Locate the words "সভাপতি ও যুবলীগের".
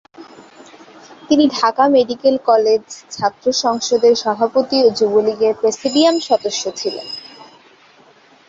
4.15-5.53